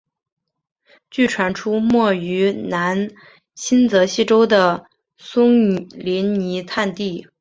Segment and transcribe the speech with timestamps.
[1.11, 3.11] 据传出没于南
[3.53, 7.27] 新泽西州的松林泥炭地。